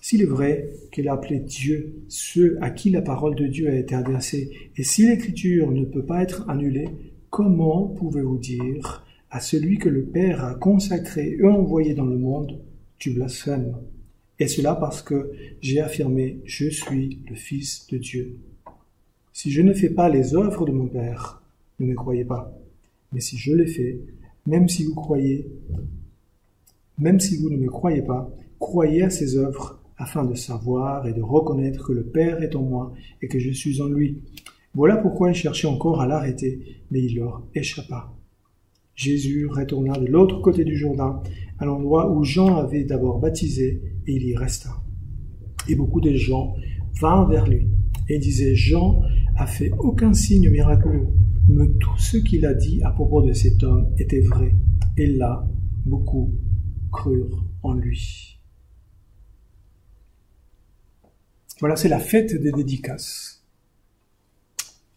[0.00, 3.76] S'il est vrai qu'il a appelé Dieu ceux à qui la parole de Dieu a
[3.76, 6.88] été adressée, et si l'écriture ne peut pas être annulée,
[7.30, 12.60] comment pouvez-vous dire à celui que le Père a consacré et envoyé dans le monde,
[12.98, 13.76] tu blasphèmes
[14.38, 18.36] Et cela parce que j'ai affirmé, je suis le Fils de Dieu.
[19.32, 21.42] Si je ne fais pas les œuvres de mon Père,
[21.80, 22.52] ne me croyez pas.
[23.12, 24.00] Mais si je les fais,
[24.46, 25.48] même si vous croyez,
[26.98, 31.14] même si vous ne me croyez pas, croyez à ces œuvres afin de savoir et
[31.14, 34.22] de reconnaître que le Père est en moi et que je suis en lui.
[34.74, 38.12] Voilà pourquoi ils cherchaient encore à l'arrêter, mais il leur échappa.
[38.96, 41.22] Jésus retourna de l'autre côté du Jourdain,
[41.58, 44.70] à l'endroit où Jean avait d'abord baptisé, et il y resta.
[45.68, 46.54] Et beaucoup de gens
[46.98, 47.68] vinrent vers lui
[48.08, 49.02] et disaient Jean
[49.36, 51.08] a fait aucun signe miraculeux,
[51.48, 54.56] mais tout ce qu'il a dit à propos de cet homme était vrai.
[54.96, 55.46] Et là,
[55.84, 56.34] beaucoup
[56.90, 58.40] crurent en lui.
[61.60, 63.44] Voilà, c'est la fête des dédicaces.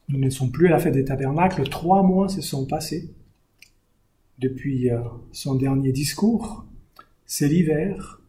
[0.07, 1.67] Nous ne sommes plus à la fête des tabernacles.
[1.67, 3.13] Trois mois se sont passés
[4.39, 4.99] depuis euh,
[5.31, 6.65] son dernier discours.
[7.25, 8.21] C'est l'hiver.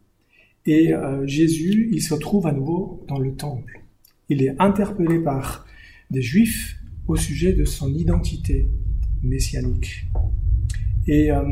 [0.65, 3.81] Et euh, Jésus, il se trouve à nouveau dans le temple.
[4.29, 5.65] Il est interpellé par
[6.11, 8.69] des juifs au sujet de son identité
[9.23, 10.05] messianique.
[11.07, 11.43] Et euh,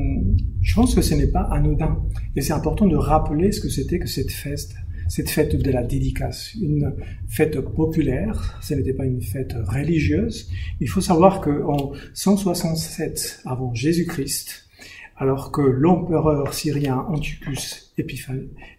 [0.61, 2.03] je pense que ce n'est pas anodin.
[2.35, 4.75] Et c'est important de rappeler ce que c'était que cette fête
[5.09, 6.95] cette fête de la dédicace, une
[7.27, 10.49] fête populaire, ce n'était pas une fête religieuse.
[10.79, 14.69] Il faut savoir qu'en 167 avant Jésus-Christ,
[15.17, 17.91] alors que l'empereur syrien Antiochus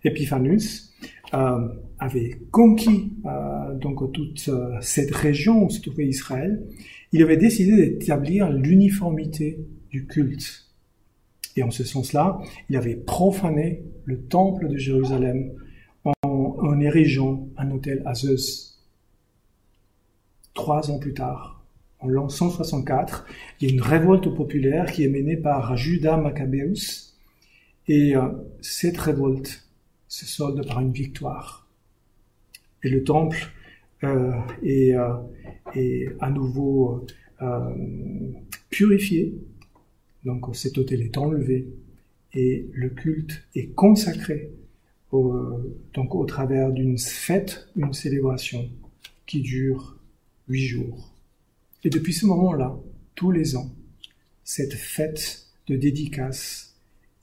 [0.05, 0.95] Epiphanus
[1.35, 6.63] euh, avait conquis euh, donc toute euh, cette région où se trouvait Israël,
[7.13, 9.59] il avait décidé d'établir l'uniformité
[9.91, 10.67] du culte.
[11.57, 15.51] Et en ce sens-là, il avait profané le temple de Jérusalem
[16.71, 18.79] en, érigeant un hôtel à Zeus.
[20.55, 21.65] Trois ans plus tard,
[22.01, 23.27] en l'an 164,
[23.61, 27.15] il y a une révolte populaire qui est menée par Judas Maccabeus,
[27.89, 28.15] et
[28.61, 29.67] cette révolte
[30.09, 31.69] se solde par une victoire.
[32.83, 33.51] Et le temple
[34.03, 35.15] euh, est, euh,
[35.75, 37.07] est, à nouveau
[37.43, 37.75] euh,
[38.71, 39.35] purifié,
[40.25, 41.69] donc cet hôtel est enlevé
[42.33, 44.51] et le culte est consacré
[45.13, 45.61] au,
[45.95, 48.69] donc au travers d'une fête, une célébration
[49.27, 49.97] qui dure
[50.49, 51.13] huit jours.
[51.85, 52.77] Et depuis ce moment-là,
[53.15, 53.71] tous les ans,
[54.45, 56.75] cette fête de dédicace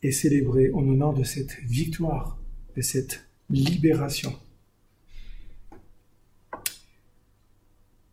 [0.03, 2.37] est célébrée en honneur de cette victoire
[2.77, 4.33] de cette libération.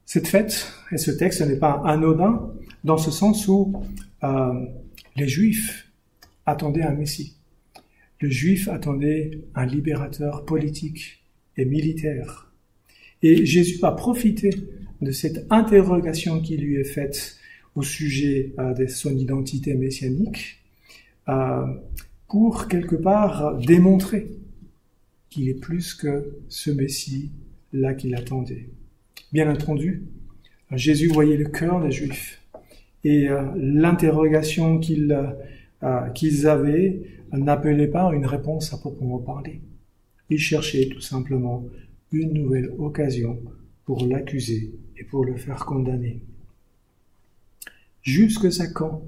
[0.07, 2.51] Cette fête et ce texte n'est pas anodin
[2.83, 3.75] dans ce sens où
[4.23, 4.67] euh,
[5.17, 5.91] les Juifs
[6.47, 7.37] attendaient un Messie.
[8.21, 11.25] Le Juif attendait un libérateur politique
[11.57, 12.53] et militaire.
[13.23, 14.51] Et Jésus a profité
[15.01, 17.37] de cette interrogation qui lui est faite
[17.75, 20.63] au sujet euh, de son identité messianique
[21.29, 21.67] euh,
[22.29, 24.29] pour quelque part démontrer
[25.31, 28.69] qu'il est plus que ce Messie-là qu'il attendait.
[29.33, 30.05] Bien entendu,
[30.73, 32.41] Jésus voyait le cœur des Juifs
[33.03, 37.03] et euh, l'interrogation qu'ils avaient
[37.39, 39.61] n'appelait pas une réponse à proprement parler.
[40.31, 41.65] Ils cherchaient tout simplement
[42.13, 43.41] une nouvelle occasion
[43.85, 46.23] pour l'accuser et pour le faire condamner.
[48.03, 49.03] Jusque à quand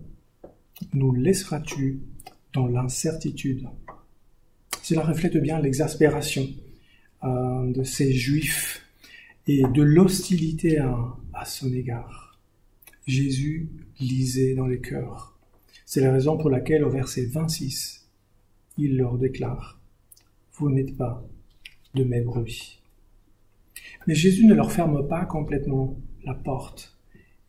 [0.93, 2.01] nous laisseras-tu
[2.53, 3.69] dans l'incertitude?
[4.83, 6.47] Cela reflète bien l'exaspération
[7.25, 8.83] euh, de ces juifs
[9.47, 12.39] et de l'hostilité à, son égard.
[13.07, 13.69] Jésus
[14.01, 15.39] lisait dans les cœurs.
[15.85, 17.96] C'est la raison pour laquelle au verset 26,
[18.79, 19.81] il leur déclare,
[20.55, 21.27] Vous n'êtes pas
[21.95, 22.81] de mes brebis.
[24.07, 26.97] Mais Jésus ne leur ferme pas complètement la porte.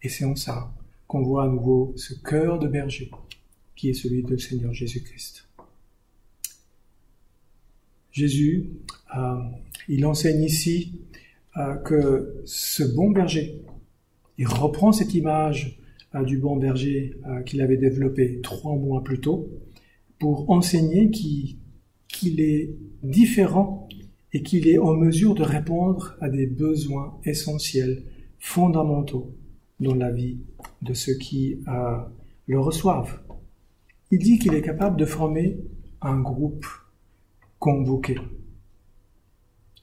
[0.01, 0.73] Et c'est en ça
[1.07, 3.11] qu'on voit à nouveau ce cœur de berger
[3.75, 5.47] qui est celui du Seigneur Jésus-Christ.
[8.11, 8.71] Jésus,
[9.15, 9.37] euh,
[9.87, 11.01] il enseigne ici
[11.57, 13.61] euh, que ce bon berger,
[14.39, 15.79] il reprend cette image
[16.15, 19.47] euh, du bon berger qu'il avait développé trois mois plus tôt
[20.19, 23.87] pour enseigner qu'il est différent
[24.33, 28.03] et qu'il est en mesure de répondre à des besoins essentiels,
[28.39, 29.33] fondamentaux
[29.79, 30.39] dans la vie
[30.81, 31.59] de ceux qui
[32.47, 33.19] le reçoivent.
[34.11, 35.57] Il dit qu'il est capable de former
[36.01, 36.65] un groupe
[37.59, 38.15] convoqué.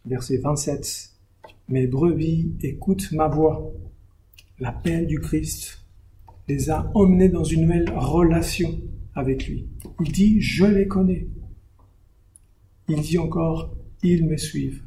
[0.06, 1.10] Verset 27.
[1.68, 3.72] Mes brebis écoutent ma voix.
[4.58, 5.84] L'appel du Christ
[6.48, 8.80] les a emmenés dans une nouvelle relation
[9.14, 9.66] avec lui.
[10.00, 11.26] Il dit, je les connais.
[12.88, 14.82] Il dit encore, ils me suivent.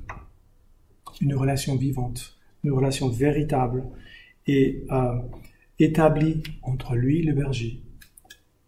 [1.22, 3.84] Une relation vivante, une relation véritable
[4.46, 5.20] et euh,
[5.80, 7.82] établie entre lui, le berger,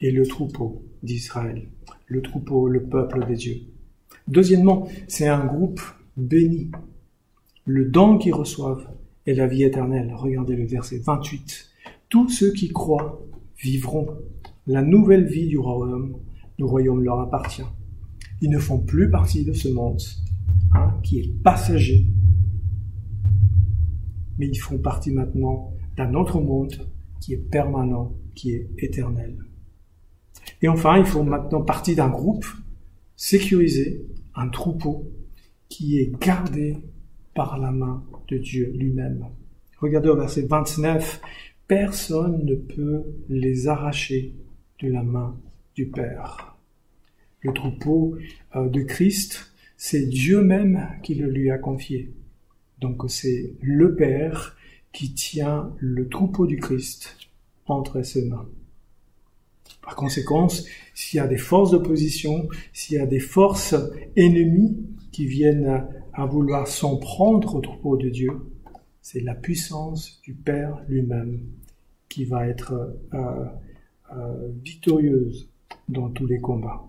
[0.01, 1.67] et le troupeau d'Israël,
[2.07, 3.61] le troupeau, le peuple des dieux.
[4.27, 5.81] Deuxièmement, c'est un groupe
[6.15, 6.71] béni.
[7.65, 8.87] Le don qu'ils reçoivent
[9.25, 10.13] est la vie éternelle.
[10.15, 11.69] Regardez le verset 28.
[12.09, 13.21] Tous ceux qui croient
[13.57, 14.07] vivront.
[14.71, 16.15] La nouvelle vie du royaume,
[16.59, 17.65] le royaume leur appartient.
[18.39, 19.99] Ils ne font plus partie de ce monde
[20.75, 22.05] hein, qui est passager,
[24.37, 26.87] mais ils font partie maintenant d'un autre monde
[27.19, 29.39] qui est permanent, qui est éternel.
[30.61, 32.45] Et enfin, ils font maintenant partie d'un groupe
[33.15, 34.05] sécurisé
[34.35, 35.11] un troupeau
[35.67, 36.77] qui est gardé
[37.33, 39.25] par la main de Dieu lui-même.
[39.79, 41.21] Regardez au verset 29,
[41.67, 44.35] personne ne peut les arracher
[44.79, 45.37] de la main
[45.75, 46.57] du Père.
[47.41, 48.17] Le troupeau
[48.55, 52.11] euh, de Christ, c'est Dieu même qui le lui a confié.
[52.79, 54.57] Donc c'est le Père
[54.91, 57.17] qui tient le troupeau du Christ
[57.65, 58.49] entre ses mains.
[59.81, 60.47] Par conséquent,
[60.93, 63.75] s'il y a des forces d'opposition, s'il y a des forces
[64.15, 64.77] ennemies
[65.11, 68.31] qui viennent à vouloir s'en prendre au troupeau de Dieu,
[69.01, 71.41] c'est la puissance du Père lui-même
[72.09, 72.73] qui va être
[73.13, 73.45] euh,
[74.15, 75.49] euh, victorieuse
[75.87, 76.83] dans tous les combats.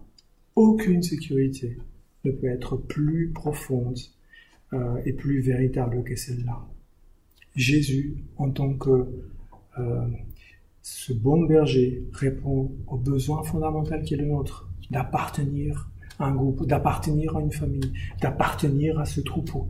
[0.56, 1.78] Aucune sécurité
[2.24, 3.98] ne peut être plus profonde
[4.72, 6.66] euh, et plus véritable que celle-là.
[7.56, 9.06] Jésus, en tant que
[9.78, 10.06] euh,
[10.82, 16.66] ce bon berger, répond au besoin fondamental qui est le nôtre, d'appartenir à un groupe,
[16.66, 19.68] d'appartenir à une famille, d'appartenir à ce troupeau.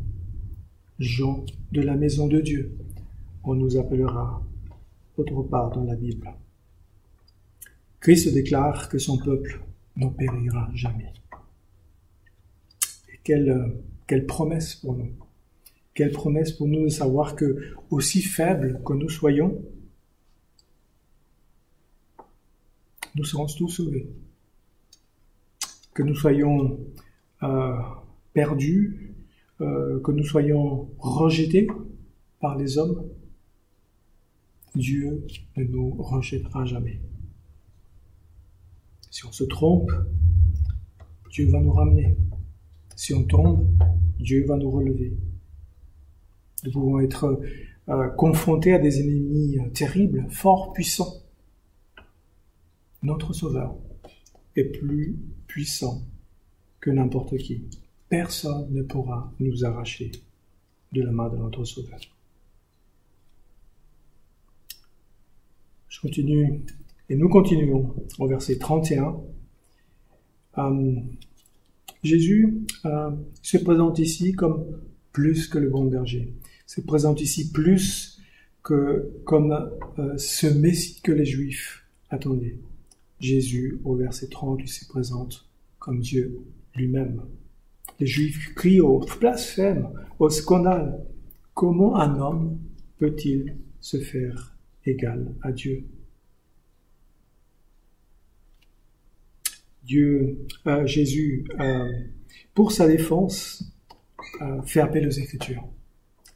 [0.98, 2.76] Jean de la maison de Dieu,
[3.44, 4.42] on nous appellera
[5.16, 6.32] autre part dans la Bible.
[8.00, 9.60] Christ déclare que son peuple
[9.96, 11.12] ne périra jamais.
[13.12, 15.12] Et quelle, quelle promesse pour nous.
[15.92, 19.62] Quelle promesse pour nous de savoir que, aussi faibles que nous soyons,
[23.14, 24.08] nous serons tous sauvés.
[25.92, 26.80] Que nous soyons
[27.42, 27.74] euh,
[28.32, 29.12] perdus,
[29.60, 31.66] euh, que nous soyons rejetés
[32.40, 33.04] par les hommes,
[34.74, 37.00] Dieu ne nous rejettera jamais.
[39.10, 39.90] Si on se trompe,
[41.30, 42.16] Dieu va nous ramener.
[42.94, 43.68] Si on tombe,
[44.18, 45.16] Dieu va nous relever.
[46.64, 47.40] Nous pouvons être
[47.88, 51.14] euh, confrontés à des ennemis terribles, forts, puissants.
[53.02, 53.76] Notre Sauveur
[54.56, 56.02] est plus puissant
[56.80, 57.64] que n'importe qui.
[58.08, 60.12] Personne ne pourra nous arracher
[60.92, 61.98] de la main de notre Sauveur.
[65.88, 66.64] Je continue
[67.10, 69.20] et nous continuons au verset 31.
[70.58, 70.94] Euh,
[72.04, 73.10] Jésus euh,
[73.42, 74.64] se présente ici comme
[75.12, 76.32] plus que le bon berger.
[76.66, 78.20] Se présente ici plus
[78.62, 79.52] que comme
[79.98, 82.58] euh, ce Messie que les Juifs attendaient.
[83.18, 85.48] Jésus, au verset 30, il se présente
[85.80, 86.38] comme Dieu
[86.76, 87.22] lui-même.
[87.98, 89.88] Les Juifs crient au blasphème,
[90.20, 91.04] au scandale.
[91.54, 92.58] Comment un homme
[92.98, 95.84] peut-il se faire égal à Dieu?
[99.90, 101.90] Dieu, euh, Jésus, euh,
[102.55, 103.74] pour sa défense,
[104.40, 105.68] euh, fait appel aux Écritures.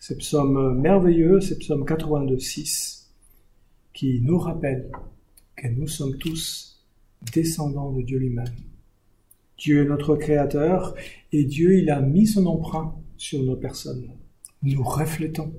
[0.00, 3.12] Ce psaume merveilleux, ce psaume 82, 6,
[3.92, 4.90] qui nous rappelle
[5.54, 6.84] que nous sommes tous
[7.32, 8.56] descendants de Dieu lui-même.
[9.56, 10.96] Dieu est notre Créateur
[11.30, 14.10] et Dieu, il a mis son emprunt sur nos personnes.
[14.64, 15.54] Nous reflétons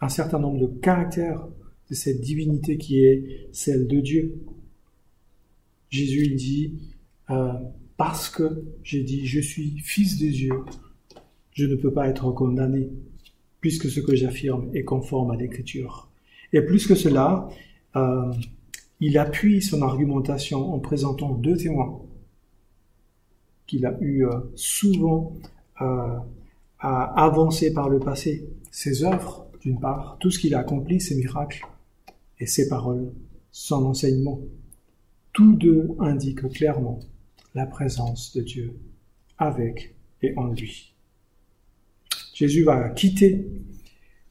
[0.00, 1.46] un certain nombre de caractères
[1.88, 4.34] de cette divinité qui est celle de Dieu.
[5.90, 6.95] Jésus, il dit,
[7.30, 7.52] euh,
[7.96, 10.64] parce que j'ai dit je suis fils de Dieu,
[11.52, 12.90] je ne peux pas être condamné,
[13.60, 16.08] puisque ce que j'affirme est conforme à l'écriture.
[16.52, 17.48] Et plus que cela,
[17.96, 18.32] euh,
[19.00, 22.00] il appuie son argumentation en présentant deux témoins
[23.66, 25.34] qu'il a eu euh, souvent
[25.78, 28.48] à avancer par le passé.
[28.70, 31.66] Ses œuvres, d'une part, tout ce qu'il a accompli, ses miracles,
[32.38, 33.12] et ses paroles,
[33.50, 34.40] son enseignement.
[35.32, 37.00] Tous deux indiquent clairement
[37.56, 38.78] la présence de Dieu
[39.38, 40.94] avec et en lui.
[42.34, 43.48] Jésus va quitter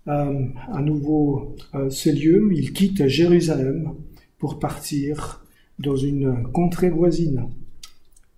[0.07, 3.95] euh, à nouveau euh, ce lieu, il quitte Jérusalem
[4.38, 5.43] pour partir
[5.79, 7.49] dans une contrée voisine.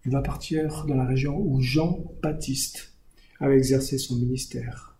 [0.05, 2.93] Il va partir dans la région où Jean-Baptiste
[3.41, 4.97] a exercé son ministère.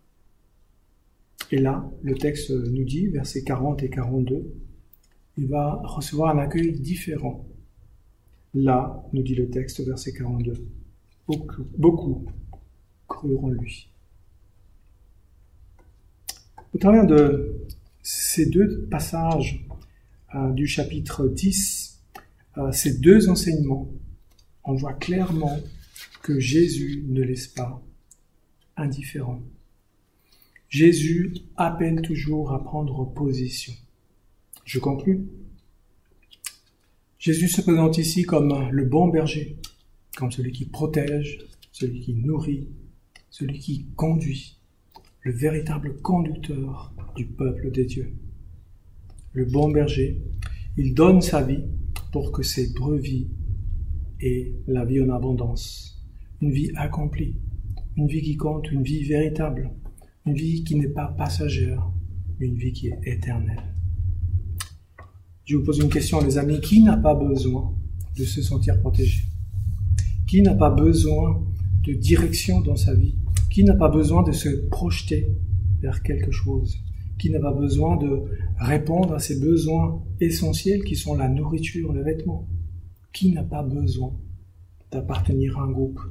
[1.50, 4.54] Et là, le texte nous dit, versets 40 et 42,
[5.38, 7.47] il va recevoir un accueil différent
[8.60, 10.54] Là, nous dit le texte, verset 42,
[11.28, 12.26] beaucoup, beaucoup
[13.08, 13.91] crurent en lui.
[16.74, 17.67] Au travers de
[18.02, 19.63] ces deux passages
[20.34, 22.02] euh, du chapitre 10,
[22.58, 23.89] euh, ces deux enseignements,
[24.63, 25.60] on voit clairement
[26.24, 27.80] que Jésus ne laisse pas
[28.76, 29.43] indifférent.
[30.67, 33.74] Jésus appelle toujours à prendre position.
[34.65, 35.28] Je conclus.
[37.19, 39.58] Jésus se présente ici comme le bon berger,
[40.15, 41.39] comme celui qui protège,
[41.71, 42.67] celui qui nourrit,
[43.32, 44.60] celui qui conduit,
[45.21, 48.13] le véritable conducteur du peuple des dieux.
[49.34, 50.21] Le bon berger,
[50.77, 51.63] il donne sa vie
[52.12, 53.32] pour que ses brebis
[54.21, 56.06] aient la vie en abondance,
[56.41, 57.36] une vie accomplie,
[57.95, 59.71] une vie qui compte, une vie véritable,
[60.27, 61.91] une vie qui n'est pas passagère,
[62.39, 63.77] une vie qui est éternelle.
[65.48, 66.60] Je vous pose une question, les amis.
[66.60, 67.73] Qui n'a pas besoin
[68.17, 69.23] de se sentir protégé?
[70.27, 71.41] Qui n'a pas besoin
[71.85, 73.15] de direction dans sa vie?
[73.50, 75.31] Qui n'a pas besoin de se projeter
[75.79, 76.83] vers quelque chose?
[77.17, 78.23] Qui n'a pas besoin de
[78.60, 82.45] répondre à ses besoins essentiels qui sont la nourriture, les vêtements?
[83.13, 84.13] Qui n'a pas besoin
[84.91, 86.02] d'appartenir à un groupe,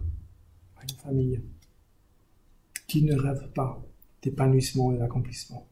[0.79, 1.41] à une famille?
[2.89, 3.87] Qui ne rêve pas
[4.23, 5.69] d'épanouissement et d'accomplissement?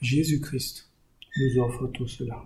[0.00, 0.90] Jésus-Christ
[1.38, 2.44] nous offre tout cela.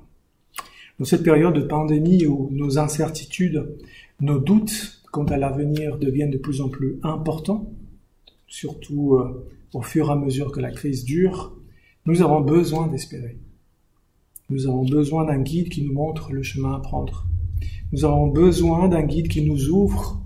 [0.99, 3.76] Dans cette période de pandémie où nos incertitudes,
[4.20, 7.70] nos doutes quant à l'avenir deviennent de plus en plus importants,
[8.47, 11.55] surtout euh, au fur et à mesure que la crise dure,
[12.07, 13.38] nous avons besoin d'espérer.
[14.49, 17.26] Nous avons besoin d'un guide qui nous montre le chemin à prendre.
[17.92, 20.24] Nous avons besoin d'un guide qui nous ouvre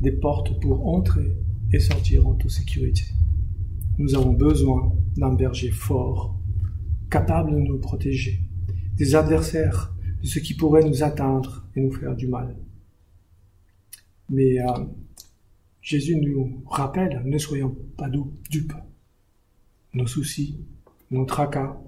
[0.00, 1.36] des portes pour entrer
[1.72, 3.02] et sortir en toute sécurité.
[3.98, 6.36] Nous avons besoin d'un berger fort,
[7.10, 8.40] capable de nous protéger,
[8.96, 12.56] des adversaires, de ce qui pourrait nous atteindre et nous faire du mal.
[14.28, 14.84] Mais euh,
[15.82, 18.08] Jésus nous rappelle, ne soyons pas
[18.50, 18.72] dupes.
[19.94, 20.58] Nos soucis,
[21.10, 21.78] nos tracas,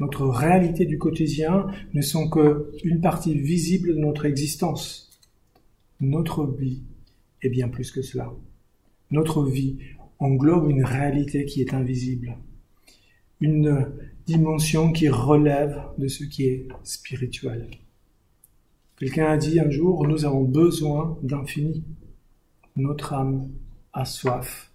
[0.00, 5.20] notre réalité du quotidien ne sont que une partie visible de notre existence.
[6.00, 6.82] Notre vie
[7.42, 8.32] est bien plus que cela.
[9.10, 9.78] Notre vie
[10.18, 12.36] englobe une réalité qui est invisible,
[13.40, 13.86] une
[14.26, 17.68] dimension qui relève de ce qui est spirituel.
[18.96, 21.84] Quelqu'un a dit un jour, nous avons besoin d'infini.
[22.76, 23.50] Notre âme
[23.92, 24.70] a soif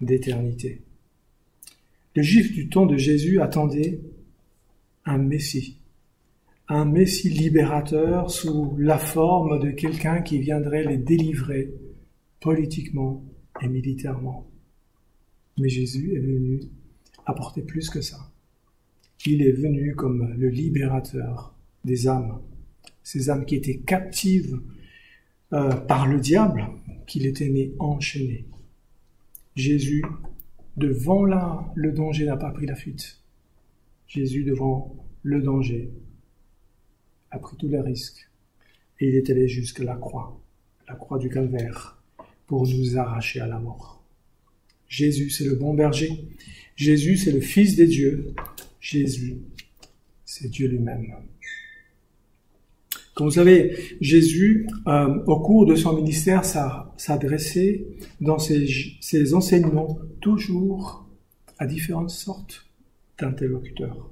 [0.00, 0.82] d'éternité.
[2.16, 4.00] Les Juifs du temps de Jésus attendaient
[5.04, 5.78] un Messie,
[6.68, 11.72] un Messie libérateur sous la forme de quelqu'un qui viendrait les délivrer
[12.40, 13.24] politiquement
[13.62, 14.48] et militairement.
[15.58, 16.60] Mais Jésus est venu
[17.26, 18.29] apporter plus que ça.
[19.26, 21.54] Il est venu comme le libérateur
[21.84, 22.40] des âmes,
[23.02, 24.60] ces âmes qui étaient captives
[25.52, 26.66] euh, par le diable,
[27.06, 28.46] qu'il était né enchaîné.
[29.56, 30.02] Jésus,
[30.76, 33.20] devant là, le danger, n'a pas pris la fuite.
[34.06, 35.90] Jésus, devant le danger,
[37.30, 38.30] a pris tous les risques.
[39.00, 40.40] Et il est allé jusqu'à la croix,
[40.88, 42.00] la croix du calvaire,
[42.46, 44.02] pour nous arracher à la mort.
[44.88, 46.28] Jésus, c'est le bon berger.
[46.74, 48.34] Jésus, c'est le Fils des dieux.
[48.80, 49.38] Jésus,
[50.24, 51.14] c'est Dieu lui-même.
[53.14, 56.42] Comme vous savez, Jésus, euh, au cours de son ministère,
[56.96, 57.84] s'adressait
[58.20, 61.06] dans ses, enseignements toujours
[61.58, 62.66] à différentes sortes
[63.18, 64.10] d'interlocuteurs.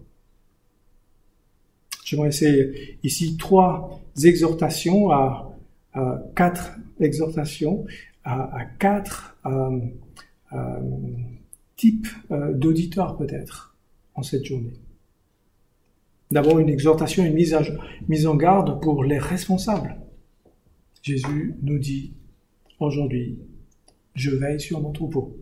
[2.05, 5.57] J'aimerais essayer ici trois exhortations à,
[6.37, 7.87] quatre exhortations
[8.25, 9.79] à, quatre euh,
[10.53, 10.57] euh,
[11.77, 13.68] types d'auditeurs peut-être
[14.23, 14.75] cette journée.
[16.31, 17.57] D'abord une exhortation, une mise,
[18.09, 19.97] mise en garde pour les responsables.
[21.03, 22.13] Jésus nous dit
[22.79, 23.39] aujourd'hui,
[24.15, 25.37] je veille sur mon troupeau.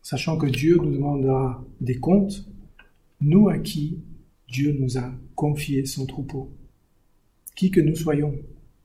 [0.00, 2.46] Sachant que Dieu nous demandera des comptes,
[3.20, 3.98] nous à qui
[4.48, 6.52] Dieu nous a confié son troupeau.
[7.54, 8.34] Qui que nous soyons,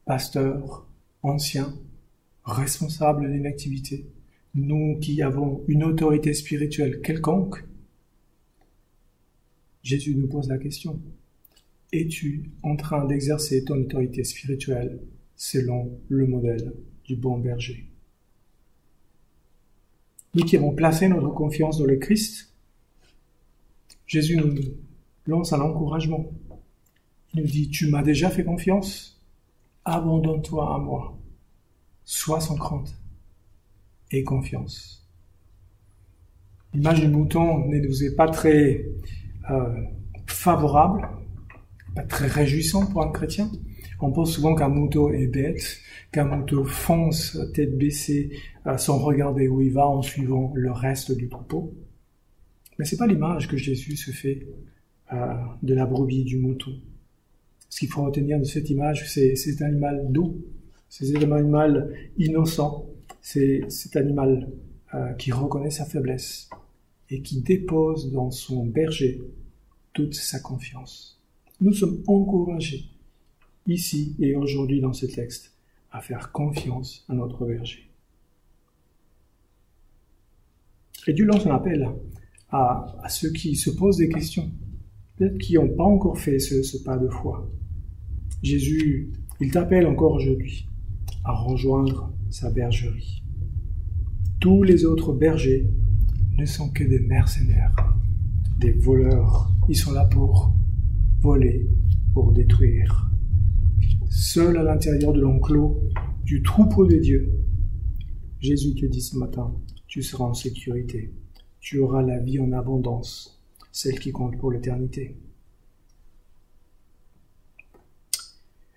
[0.06, 0.88] pasteurs,
[1.24, 1.74] anciens,
[2.44, 4.08] responsables d'une activité,
[4.58, 7.64] nous qui avons une autorité spirituelle quelconque,
[9.84, 11.00] Jésus nous pose la question.
[11.94, 15.00] Es-tu en train d'exercer ton autorité spirituelle
[15.36, 16.74] selon le modèle
[17.06, 17.88] du bon berger?
[20.34, 22.52] Nous qui avons placé notre confiance dans le Christ,
[24.08, 24.56] Jésus nous
[25.28, 26.32] lance un encouragement.
[27.34, 29.22] Il nous dit, tu m'as déjà fait confiance,
[29.86, 31.18] abandonne-toi à moi,
[32.04, 32.98] sois sans crainte
[34.12, 35.08] et confiance.
[36.74, 38.86] L'image du mouton ne nous est pas très
[39.50, 39.82] euh,
[40.28, 41.08] favorable,
[41.96, 43.50] pas très réjouissant pour un chrétien.
[44.00, 45.80] On pense souvent qu'un mouton est bête,
[46.12, 48.32] qu'un mouton fonce tête baissée
[48.68, 51.74] euh, sans regarder où il va en suivant le reste du troupeau.
[52.78, 54.48] Mais c'est pas l'image que Jésus se fait
[55.14, 55.34] euh,
[55.64, 56.74] de la brebis du mouton.
[57.70, 60.38] Ce qu'il faut retenir de cette image, c'est cet animal doux,
[60.90, 62.86] c'est un animal innocent,
[63.30, 64.50] c'est cet animal
[65.18, 66.50] qui reconnaît sa faiblesse
[67.10, 69.22] et qui dépose dans son berger
[69.92, 71.22] toute sa confiance.
[71.60, 72.86] Nous sommes encouragés
[73.66, 75.54] ici et aujourd'hui dans ce texte
[75.92, 77.90] à faire confiance à notre berger.
[81.06, 81.86] Et Dieu lance un appel
[82.50, 84.50] à, ceux qui se posent des questions,
[85.18, 87.52] peut-être qui n'ont pas encore fait ce pas de foi.
[88.42, 89.12] Jésus,
[89.42, 90.66] il t'appelle encore aujourd'hui
[91.28, 93.22] à rejoindre sa bergerie.
[94.40, 95.70] Tous les autres bergers
[96.38, 97.76] ne sont que des mercenaires,
[98.60, 100.56] des voleurs, ils sont là pour
[101.20, 101.68] voler,
[102.14, 103.12] pour détruire.
[104.10, 105.84] Seul à l'intérieur de l'enclos
[106.24, 107.30] du troupeau de Dieu,
[108.40, 109.54] Jésus te dit ce matin,
[109.88, 111.14] tu seras en sécurité.
[111.60, 115.18] Tu auras la vie en abondance, celle qui compte pour l'éternité.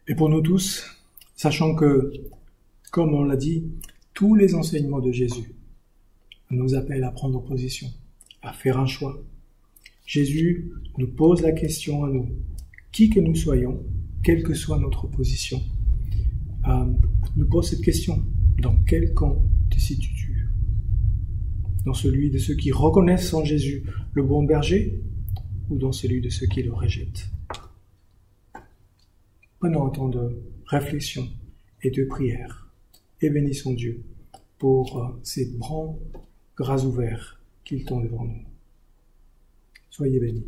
[0.09, 0.85] Et pour nous tous,
[1.37, 2.13] sachant que,
[2.91, 3.65] comme on l'a dit,
[4.15, 5.55] tous les enseignements de Jésus
[6.51, 7.89] nous appellent à prendre position,
[8.43, 9.23] à faire un choix,
[10.07, 12.29] Jésus nous pose la question à nous,
[12.91, 13.81] qui que nous soyons,
[14.25, 15.63] quelle que soit notre position,
[16.67, 16.85] euh,
[17.37, 18.25] nous pose cette question.
[18.59, 20.49] Dans quel camp te situes-tu?
[21.87, 25.01] Dans celui de ceux qui reconnaissent en Jésus le bon berger
[25.71, 27.31] ou dans celui de ceux qui le rejettent?
[29.61, 31.29] Prenons un temps de réflexion
[31.83, 32.70] et de prière
[33.21, 34.03] et bénissons Dieu
[34.59, 35.99] pour euh, ces grands
[36.57, 38.45] bras ouverts qu'il tend devant nous.
[39.91, 40.47] Soyez bénis.